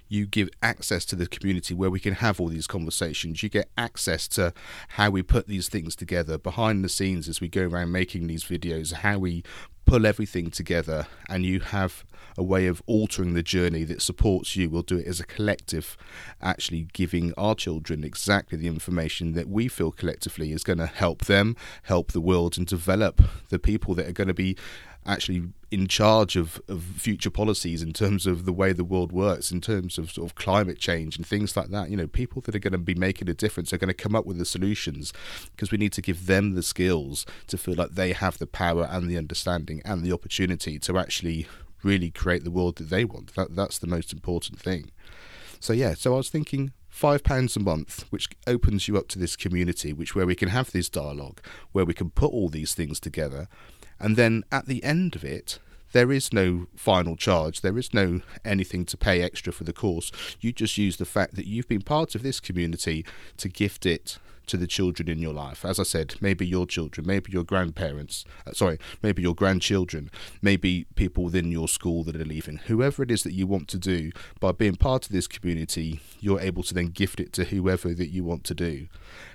you 0.07 0.27
give 0.27 0.49
access 0.61 1.03
to 1.05 1.15
the 1.15 1.25
community 1.25 1.73
where 1.73 1.89
we 1.89 1.99
can 1.99 2.13
have 2.13 2.39
all 2.39 2.47
these 2.47 2.67
conversations. 2.67 3.41
You 3.41 3.49
get 3.49 3.69
access 3.75 4.27
to 4.29 4.53
how 4.89 5.09
we 5.09 5.23
put 5.23 5.47
these 5.47 5.67
things 5.67 5.95
together 5.95 6.37
behind 6.37 6.85
the 6.85 6.89
scenes 6.89 7.27
as 7.27 7.41
we 7.41 7.47
go 7.47 7.63
around 7.63 7.91
making 7.91 8.27
these 8.27 8.43
videos, 8.43 8.93
how 8.93 9.17
we 9.17 9.43
pull 9.85 10.05
everything 10.05 10.49
together, 10.49 11.07
and 11.29 11.45
you 11.45 11.59
have 11.59 12.03
a 12.37 12.43
way 12.43 12.67
of 12.67 12.81
altering 12.87 13.33
the 13.33 13.43
journey 13.43 13.83
that 13.83 14.01
supports 14.01 14.55
you. 14.55 14.69
We'll 14.69 14.81
do 14.81 14.97
it 14.97 15.07
as 15.07 15.19
a 15.19 15.25
collective, 15.25 15.97
actually 16.41 16.87
giving 16.93 17.33
our 17.37 17.55
children 17.55 18.03
exactly 18.03 18.57
the 18.57 18.67
information 18.67 19.33
that 19.33 19.47
we 19.47 19.67
feel 19.67 19.91
collectively 19.91 20.51
is 20.51 20.63
going 20.63 20.79
to 20.79 20.87
help 20.87 21.25
them, 21.25 21.55
help 21.83 22.11
the 22.11 22.21
world, 22.21 22.57
and 22.57 22.65
develop 22.65 23.21
the 23.49 23.59
people 23.59 23.93
that 23.95 24.07
are 24.07 24.13
going 24.13 24.27
to 24.27 24.33
be 24.33 24.57
actually 25.05 25.49
in 25.71 25.87
charge 25.87 26.35
of, 26.35 26.61
of 26.67 26.83
future 26.83 27.31
policies 27.31 27.81
in 27.81 27.93
terms 27.93 28.27
of 28.27 28.45
the 28.45 28.53
way 28.53 28.71
the 28.71 28.83
world 28.83 29.11
works, 29.11 29.51
in 29.51 29.59
terms 29.59 29.97
of 29.97 30.11
sort 30.11 30.29
of 30.29 30.35
climate 30.35 30.77
change 30.77 31.17
and 31.17 31.25
things 31.25 31.57
like 31.57 31.69
that. 31.69 31.89
You 31.89 31.97
know, 31.97 32.07
people 32.07 32.41
that 32.43 32.53
are 32.53 32.59
going 32.59 32.73
to 32.73 32.77
be 32.77 32.93
making 32.93 33.29
a 33.29 33.33
difference 33.33 33.73
are 33.73 33.77
going 33.77 33.87
to 33.87 33.93
come 33.93 34.15
up 34.15 34.25
with 34.25 34.37
the 34.37 34.45
solutions 34.45 35.13
because 35.51 35.71
we 35.71 35.77
need 35.77 35.93
to 35.93 36.01
give 36.01 36.27
them 36.27 36.53
the 36.53 36.63
skills 36.63 37.25
to 37.47 37.57
feel 37.57 37.75
like 37.75 37.91
they 37.91 38.13
have 38.13 38.37
the 38.37 38.47
power 38.47 38.87
and 38.89 39.09
the 39.09 39.17
understanding 39.17 39.81
and 39.83 40.03
the 40.03 40.11
opportunity 40.11 40.77
to 40.79 40.97
actually 40.99 41.47
really 41.81 42.11
create 42.11 42.43
the 42.43 42.51
world 42.51 42.75
that 42.77 42.89
they 42.89 43.03
want. 43.03 43.33
That, 43.35 43.55
that's 43.55 43.79
the 43.79 43.87
most 43.87 44.13
important 44.13 44.59
thing. 44.59 44.91
So 45.59 45.73
yeah, 45.73 45.93
so 45.95 46.13
I 46.13 46.17
was 46.17 46.29
thinking 46.29 46.71
five 46.93 47.23
pounds 47.23 47.55
a 47.55 47.59
month, 47.59 48.05
which 48.11 48.29
opens 48.45 48.87
you 48.87 48.95
up 48.97 49.07
to 49.09 49.17
this 49.17 49.35
community, 49.35 49.91
which 49.91 50.13
where 50.13 50.27
we 50.27 50.35
can 50.35 50.49
have 50.49 50.71
this 50.71 50.89
dialogue, 50.89 51.41
where 51.71 51.85
we 51.85 51.93
can 51.93 52.11
put 52.11 52.31
all 52.31 52.49
these 52.49 52.75
things 52.75 52.99
together, 52.99 53.47
and 53.99 54.15
then 54.15 54.43
at 54.51 54.67
the 54.67 54.83
end 54.83 55.15
of 55.15 55.23
it, 55.23 55.57
there 55.91 56.11
is 56.11 56.31
no 56.31 56.67
final 56.75 57.15
charge. 57.15 57.61
There 57.61 57.77
is 57.79 57.93
no 57.93 58.21
anything 58.45 58.85
to 58.85 58.97
pay 58.97 59.23
extra 59.23 59.51
for 59.51 59.63
the 59.63 59.73
course. 59.73 60.11
You 60.39 60.51
just 60.51 60.77
use 60.77 60.97
the 60.97 61.05
fact 61.05 61.35
that 61.35 61.47
you've 61.47 61.67
been 61.67 61.81
part 61.81 62.13
of 62.13 62.21
this 62.21 62.39
community 62.39 63.05
to 63.37 63.49
gift 63.49 63.85
it 63.85 64.19
to 64.47 64.57
the 64.57 64.67
children 64.67 65.09
in 65.09 65.19
your 65.19 65.33
life. 65.33 65.65
As 65.65 65.79
I 65.79 65.83
said, 65.83 66.15
maybe 66.21 66.45
your 66.45 66.65
children, 66.65 67.05
maybe 67.07 67.31
your 67.31 67.43
grandparents, 67.43 68.25
uh, 68.45 68.51
sorry, 68.51 68.79
maybe 69.01 69.21
your 69.21 69.35
grandchildren, 69.35 70.09
maybe 70.41 70.85
people 70.95 71.25
within 71.25 71.51
your 71.51 71.67
school 71.67 72.03
that 72.03 72.15
are 72.15 72.25
leaving. 72.25 72.57
Whoever 72.57 73.03
it 73.03 73.11
is 73.11 73.23
that 73.23 73.33
you 73.33 73.47
want 73.47 73.67
to 73.69 73.77
do, 73.77 74.11
by 74.39 74.51
being 74.51 74.75
part 74.75 75.05
of 75.05 75.11
this 75.11 75.27
community, 75.27 75.99
you're 76.19 76.39
able 76.39 76.63
to 76.63 76.73
then 76.73 76.87
gift 76.87 77.19
it 77.19 77.33
to 77.33 77.45
whoever 77.45 77.93
that 77.93 78.09
you 78.09 78.23
want 78.23 78.43
to 78.45 78.53
do. 78.53 78.87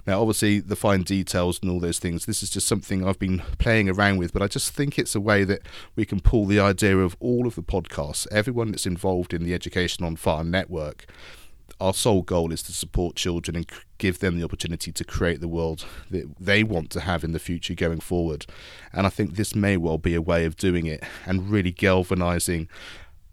Now, 0.06 0.20
obviously, 0.20 0.60
the 0.60 0.76
fine 0.76 1.02
details 1.02 1.58
and 1.60 1.70
all 1.70 1.80
those 1.80 1.98
things, 1.98 2.26
this 2.26 2.42
is 2.42 2.50
just 2.50 2.66
something 2.66 3.06
I've 3.06 3.18
been 3.18 3.42
playing 3.58 3.88
around 3.88 4.18
with, 4.18 4.32
but 4.32 4.42
I 4.42 4.46
just 4.46 4.72
think 4.72 4.98
it's 4.98 5.14
a 5.14 5.20
way 5.20 5.44
that 5.44 5.62
we 5.96 6.04
can 6.04 6.20
pull 6.20 6.46
the 6.46 6.60
idea 6.60 6.98
of 6.98 7.16
all 7.20 7.46
of 7.46 7.54
the 7.54 7.62
podcasts, 7.62 8.26
everyone 8.30 8.70
that's 8.70 8.86
involved 8.86 9.34
in 9.34 9.44
the 9.44 9.54
Education 9.54 10.04
on 10.04 10.16
Fire 10.16 10.44
network, 10.44 11.06
our 11.80 11.94
sole 11.94 12.22
goal 12.22 12.52
is 12.52 12.62
to 12.64 12.72
support 12.72 13.16
children 13.16 13.56
and 13.56 13.68
give 13.98 14.20
them 14.20 14.38
the 14.38 14.44
opportunity 14.44 14.92
to 14.92 15.04
create 15.04 15.40
the 15.40 15.48
world 15.48 15.84
that 16.10 16.26
they 16.38 16.62
want 16.62 16.90
to 16.90 17.00
have 17.00 17.24
in 17.24 17.32
the 17.32 17.38
future 17.38 17.74
going 17.74 18.00
forward. 18.00 18.46
And 18.92 19.06
I 19.06 19.10
think 19.10 19.34
this 19.34 19.54
may 19.54 19.76
well 19.76 19.98
be 19.98 20.14
a 20.14 20.22
way 20.22 20.44
of 20.44 20.56
doing 20.56 20.86
it 20.86 21.02
and 21.26 21.50
really 21.50 21.72
galvanizing 21.72 22.68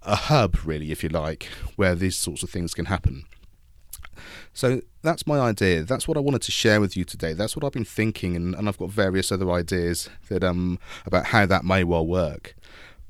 a 0.02 0.16
hub, 0.16 0.58
really, 0.66 0.92
if 0.92 1.04
you 1.04 1.10
like, 1.10 1.46
where 1.76 1.96
these 1.96 2.16
sorts 2.16 2.44
of 2.44 2.50
things 2.50 2.74
can 2.74 2.86
happen. 2.86 3.26
So 4.54 4.82
that's 5.02 5.28
my 5.28 5.40
idea. 5.40 5.84
That's 5.84 6.08
what 6.08 6.18
I 6.18 6.22
wanted 6.22 6.42
to 6.44 6.52
share 6.52 6.80
with 6.80 6.96
you 6.96 7.04
today. 7.04 7.34
That's 7.34 7.56
what 7.56 7.66
I've 7.66 7.74
been 7.74 7.86
thinking, 7.86 8.36
and, 8.36 8.56
and 8.56 8.68
I've 8.68 8.78
got 8.78 8.90
various 8.90 9.32
other 9.32 9.52
ideas 9.52 10.10
that 10.30 10.44
um 10.44 10.80
about 11.06 11.28
how 11.28 11.46
that 11.46 11.66
may 11.66 11.84
well 11.84 12.06
work. 12.06 12.56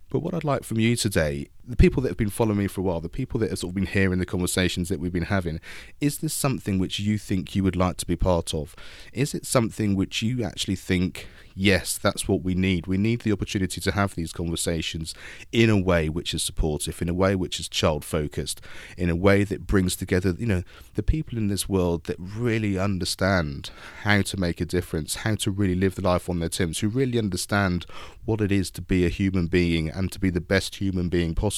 But 0.09 0.19
what 0.19 0.33
I'd 0.33 0.43
like 0.43 0.63
from 0.63 0.79
you 0.79 0.95
today, 0.95 1.50
the 1.67 1.75
people 1.75 2.01
that 2.03 2.10
have 2.10 2.17
been 2.17 2.29
following 2.29 2.60
me 2.60 2.67
for 2.67 2.81
a 2.81 2.84
while, 2.84 3.01
the 3.01 3.10
people 3.10 3.39
that 3.39 3.50
have 3.50 3.60
sort 3.60 3.72
of 3.72 3.75
been 3.75 3.86
hearing 3.86 4.19
the 4.19 4.25
conversations 4.25 4.89
that 4.89 5.00
we've 5.00 5.13
been 5.13 5.24
having, 5.24 5.60
is 6.00 6.19
this 6.19 6.34
something 6.34 6.77
which 6.77 7.00
you 7.00 7.17
think 7.17 7.55
you 7.55 7.63
would 7.63 7.75
like 7.75 7.98
to 7.98 8.05
be 8.05 8.15
part 8.15 8.53
of? 8.53 8.75
Is 9.13 9.34
it 9.34 9.45
something 9.45 9.95
which 9.95 10.22
you 10.22 10.43
actually 10.43 10.75
think 10.75 11.27
yes, 11.55 11.98
that's 11.98 12.27
what 12.27 12.43
we 12.43 12.53
need. 12.53 12.86
We 12.86 12.98
need 12.98 13.22
the 13.22 13.31
opportunity 13.31 13.79
to 13.79 13.91
have 13.93 14.13
these 14.13 14.34
conversations 14.34 15.15
in 15.51 15.69
a 15.69 15.77
way 15.77 16.10
which 16.10 16.34
is 16.34 16.43
supportive, 16.43 17.01
in 17.01 17.10
a 17.10 17.13
way 17.13 17.36
which 17.36 17.60
is 17.60 17.69
child 17.69 18.03
focused, 18.03 18.62
in 18.98 19.10
a 19.10 19.15
way 19.15 19.43
that 19.45 19.65
brings 19.65 19.95
together, 19.95 20.36
you 20.38 20.45
know, 20.45 20.63
the 20.95 21.03
people 21.03 21.38
in 21.38 21.48
this 21.48 21.69
world 21.69 22.03
that 22.05 22.17
really 22.19 22.77
understand 22.77 23.72
how 24.03 24.22
to 24.22 24.38
make 24.38 24.60
a 24.60 24.65
difference, 24.65 25.15
how 25.17 25.36
to 25.36 25.50
really 25.50 25.75
live 25.75 25.95
the 25.95 26.01
life 26.01 26.29
on 26.29 26.39
their 26.39 26.50
terms, 26.50 26.79
who 26.79 26.89
really 26.89 27.17
understand 27.17 27.86
what 28.25 28.41
it 28.41 28.51
is 28.51 28.69
to 28.72 28.81
be 28.81 29.05
a 29.05 29.10
human 29.10 29.48
being 29.48 29.89
and 29.89 30.12
to 30.12 30.19
be 30.19 30.29
the 30.29 30.41
best 30.41 30.75
human 30.75 31.07
being 31.07 31.34
possible, 31.34 31.54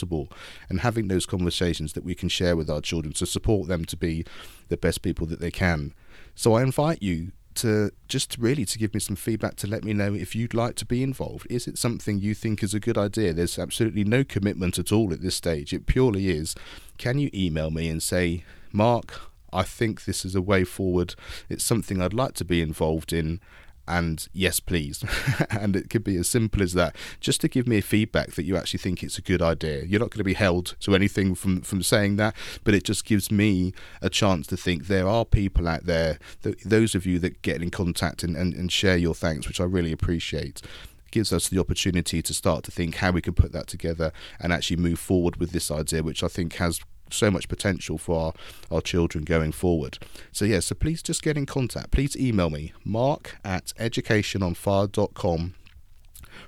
and 0.69 0.81
having 0.81 1.07
those 1.07 1.25
conversations 1.25 1.93
that 1.93 2.03
we 2.03 2.15
can 2.15 2.29
share 2.29 2.55
with 2.55 2.69
our 2.69 2.81
children 2.81 3.13
to 3.13 3.25
support 3.25 3.67
them 3.67 3.85
to 3.85 3.97
be 3.97 4.25
the 4.69 4.77
best 4.77 5.01
people 5.01 5.27
that 5.27 5.39
they 5.39 5.51
can. 5.51 5.93
So 6.35 6.53
I 6.53 6.63
invite 6.63 7.01
you 7.01 7.31
to 7.55 7.91
just 8.07 8.37
really 8.37 8.65
to 8.65 8.77
give 8.77 8.93
me 8.93 8.99
some 8.99 9.15
feedback 9.15 9.55
to 9.55 9.67
let 9.67 9.83
me 9.83 9.91
know 9.91 10.13
if 10.13 10.35
you'd 10.35 10.53
like 10.53 10.75
to 10.75 10.85
be 10.85 11.01
involved. 11.01 11.47
Is 11.49 11.67
it 11.67 11.77
something 11.77 12.19
you 12.19 12.33
think 12.33 12.61
is 12.63 12.73
a 12.73 12.79
good 12.79 12.97
idea? 12.97 13.33
There's 13.33 13.57
absolutely 13.57 14.03
no 14.03 14.23
commitment 14.23 14.77
at 14.77 14.91
all 14.91 15.11
at 15.11 15.21
this 15.21 15.35
stage. 15.35 15.73
It 15.73 15.87
purely 15.87 16.29
is. 16.29 16.55
Can 16.97 17.17
you 17.17 17.29
email 17.33 17.71
me 17.71 17.89
and 17.89 18.01
say, 18.01 18.43
Mark, 18.71 19.19
I 19.51 19.63
think 19.63 20.05
this 20.05 20.23
is 20.23 20.35
a 20.35 20.41
way 20.41 20.63
forward. 20.63 21.15
It's 21.49 21.63
something 21.63 22.01
I'd 22.01 22.13
like 22.13 22.33
to 22.35 22.45
be 22.45 22.61
involved 22.61 23.11
in 23.11 23.39
and 23.88 24.27
yes, 24.34 24.60
please. 24.60 25.03
and 25.50 25.75
it 25.75 25.89
could 25.89 26.03
be 26.03 26.17
as 26.17 26.27
simple 26.27 26.62
as 26.62 26.74
that. 26.74 26.96
Just 27.20 27.41
to 27.41 27.48
give 27.48 27.67
me 27.67 27.77
a 27.77 27.82
feedback 27.82 28.32
that 28.32 28.44
you 28.44 28.58
actually 28.58 28.79
think 28.79 29.03
it's 29.03 29.17
a 29.17 29.22
good 29.22 29.41
idea. 29.41 29.84
You're 29.84 30.00
not 30.00 30.12
going 30.12 30.20
to 30.20 30.24
be 30.24 30.34
held 30.34 30.75
to 30.82 30.96
anything 30.96 31.36
from, 31.36 31.62
from 31.62 31.82
saying 31.84 32.17
that, 32.17 32.36
but 32.63 32.74
it 32.74 32.84
just 32.84 33.06
gives 33.06 33.32
me 33.32 33.74
a 34.01 34.10
chance 34.10 34.48
to 34.48 34.58
think 34.58 34.88
there 34.88 35.08
are 35.08 35.25
people 35.25 35.67
out 35.67 35.86
there, 35.86 36.20
that, 36.41 36.60
those 36.62 36.96
of 36.96 37.06
you 37.06 37.20
that 37.20 37.41
get 37.41 37.62
in 37.62 37.70
contact 37.70 38.24
and, 38.24 38.36
and, 38.36 38.53
and 38.53 38.72
share 38.72 38.98
your 38.98 39.15
thanks, 39.15 39.48
which 39.48 39.62
I 39.62 39.65
really 39.65 39.91
appreciate 39.91 40.62
gives 41.10 41.32
us 41.32 41.48
the 41.48 41.58
opportunity 41.58 42.22
to 42.22 42.34
start 42.34 42.65
to 42.65 42.72
think 42.72 42.96
how 42.96 43.12
we 43.12 43.22
can 43.22 43.34
put 43.34 43.53
that 43.53 43.65
together 43.65 44.12
and 44.41 44.51
actually 44.51 44.75
move 44.75 45.00
forward 45.00 45.38
with 45.38 45.51
this 45.51 45.72
idea, 45.72 46.03
which 46.03 46.22
I 46.22 46.27
think 46.27 46.56
has 46.56 46.82
so 47.13 47.31
much 47.31 47.47
potential 47.47 47.97
for 47.97 48.19
our, 48.19 48.33
our 48.71 48.81
children 48.81 49.23
going 49.23 49.51
forward. 49.51 49.97
So, 50.31 50.45
yeah, 50.45 50.59
so 50.59 50.75
please 50.75 51.01
just 51.01 51.21
get 51.21 51.37
in 51.37 51.45
contact. 51.45 51.91
Please 51.91 52.15
email 52.15 52.49
me, 52.49 52.73
mark 52.83 53.37
at 53.43 53.73
educationonfire.com. 53.79 55.53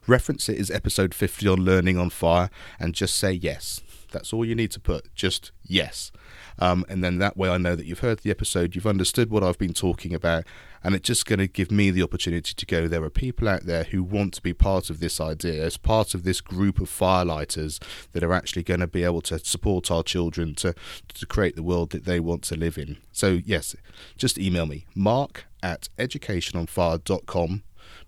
Reference 0.07 0.49
it 0.49 0.57
is 0.57 0.71
episode 0.71 1.13
50 1.13 1.47
on 1.47 1.61
Learning 1.61 1.97
on 1.97 2.09
Fire 2.09 2.49
and 2.79 2.93
just 2.93 3.15
say 3.15 3.31
yes. 3.31 3.81
That's 4.11 4.33
all 4.33 4.45
you 4.45 4.55
need 4.55 4.71
to 4.71 4.79
put, 4.79 5.13
just 5.13 5.51
yes. 5.63 6.11
Um, 6.59 6.85
and 6.89 7.03
then 7.03 7.17
that 7.19 7.37
way 7.37 7.49
I 7.49 7.57
know 7.57 7.75
that 7.75 7.85
you've 7.85 7.99
heard 7.99 8.19
the 8.19 8.29
episode, 8.29 8.75
you've 8.75 8.85
understood 8.85 9.29
what 9.29 9.43
I've 9.43 9.57
been 9.57 9.73
talking 9.73 10.13
about, 10.13 10.43
and 10.83 10.93
it's 10.93 11.07
just 11.07 11.25
going 11.25 11.39
to 11.39 11.47
give 11.47 11.71
me 11.71 11.89
the 11.89 12.03
opportunity 12.03 12.53
to 12.53 12.65
go. 12.65 12.87
There 12.87 13.03
are 13.03 13.09
people 13.09 13.47
out 13.47 13.65
there 13.65 13.85
who 13.85 14.03
want 14.03 14.33
to 14.35 14.41
be 14.41 14.53
part 14.53 14.89
of 14.89 14.99
this 14.99 15.21
idea, 15.21 15.63
as 15.63 15.77
part 15.77 16.13
of 16.13 16.23
this 16.23 16.41
group 16.41 16.79
of 16.79 16.89
firelighters 16.89 17.81
that 18.11 18.23
are 18.23 18.33
actually 18.33 18.63
going 18.63 18.81
to 18.81 18.87
be 18.87 19.03
able 19.03 19.21
to 19.21 19.39
support 19.39 19.89
our 19.89 20.03
children 20.03 20.53
to, 20.55 20.75
to 21.13 21.25
create 21.25 21.55
the 21.55 21.63
world 21.63 21.91
that 21.91 22.05
they 22.05 22.19
want 22.19 22.43
to 22.43 22.55
live 22.55 22.77
in. 22.77 22.97
So, 23.11 23.39
yes, 23.43 23.75
just 24.17 24.37
email 24.37 24.65
me, 24.65 24.85
mark 24.93 25.45
at 25.63 25.89
educationonfire.com, 25.97 27.63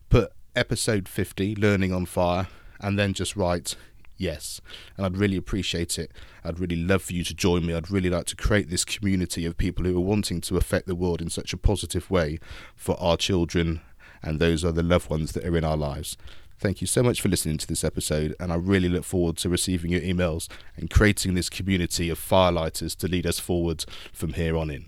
put 0.09 0.31
episode 0.55 1.07
50, 1.07 1.55
Learning 1.55 1.93
on 1.93 2.05
Fire, 2.05 2.47
and 2.81 2.99
then 2.99 3.13
just 3.13 3.35
write 3.35 3.75
yes. 4.21 4.61
And 4.95 5.05
I'd 5.05 5.17
really 5.17 5.37
appreciate 5.37 5.97
it. 5.99 6.11
I'd 6.43 6.59
really 6.59 6.75
love 6.75 7.01
for 7.01 7.13
you 7.13 7.23
to 7.23 7.33
join 7.33 7.65
me. 7.65 7.73
I'd 7.73 7.91
really 7.91 8.09
like 8.09 8.25
to 8.27 8.35
create 8.35 8.69
this 8.69 8.85
community 8.85 9.45
of 9.45 9.57
people 9.57 9.85
who 9.85 9.97
are 9.97 10.01
wanting 10.01 10.39
to 10.41 10.57
affect 10.57 10.87
the 10.87 10.95
world 10.95 11.21
in 11.21 11.29
such 11.29 11.53
a 11.53 11.57
positive 11.57 12.09
way 12.09 12.39
for 12.75 12.95
our 13.01 13.17
children 13.17 13.81
and 14.21 14.39
those 14.39 14.63
other 14.63 14.83
loved 14.83 15.09
ones 15.09 15.31
that 15.33 15.45
are 15.45 15.57
in 15.57 15.65
our 15.65 15.77
lives. 15.77 16.15
Thank 16.59 16.79
you 16.79 16.85
so 16.85 17.01
much 17.01 17.21
for 17.21 17.27
listening 17.27 17.57
to 17.57 17.65
this 17.65 17.83
episode, 17.83 18.35
and 18.39 18.53
I 18.53 18.55
really 18.55 18.87
look 18.87 19.03
forward 19.03 19.37
to 19.37 19.49
receiving 19.49 19.89
your 19.91 20.01
emails 20.01 20.47
and 20.77 20.91
creating 20.91 21.33
this 21.33 21.49
community 21.49 22.07
of 22.07 22.19
firelighters 22.19 22.95
to 22.97 23.07
lead 23.07 23.25
us 23.25 23.39
forward 23.39 23.83
from 24.13 24.33
here 24.33 24.55
on 24.55 24.69
in. 24.69 24.85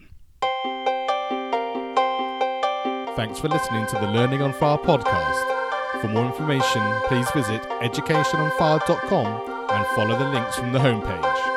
Thanks 3.15 3.39
for 3.39 3.47
listening 3.47 3.87
to 3.87 3.95
the 3.95 4.07
Learning 4.07 4.43
on 4.43 4.53
Fire 4.53 4.77
podcast. 4.77 5.62
For 6.01 6.07
more 6.09 6.25
information, 6.25 6.81
please 7.07 7.29
visit 7.31 7.61
educationonfire.com 7.81 9.69
and 9.69 9.87
follow 9.95 10.17
the 10.17 10.25
links 10.25 10.55
from 10.55 10.73
the 10.73 10.79
homepage. 10.79 11.53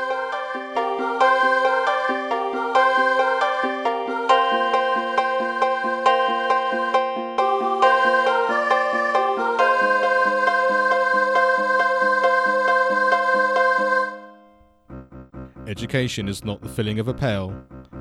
Education 15.67 16.29
is 16.29 16.45
not 16.45 16.63
the 16.63 16.69
filling 16.69 17.01
of 17.01 17.09
a 17.09 17.15
pail, 17.15 17.51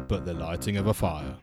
but 0.07 0.25
the 0.25 0.33
lighting 0.33 0.77
of 0.77 0.87
a 0.87 0.93
fire. 0.93 1.35